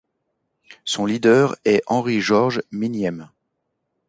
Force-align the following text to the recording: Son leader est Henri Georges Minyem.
Son 0.83 1.05
leader 1.05 1.55
est 1.63 1.83
Henri 1.85 2.21
Georges 2.21 2.63
Minyem. 2.71 3.29